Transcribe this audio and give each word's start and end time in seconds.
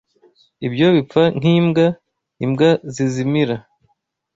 Ibyo 0.67 0.87
bipfa 0.95 1.23
nk'imbwa, 1.37 1.85
imbwa 2.43 2.69
zizimira 2.93 3.55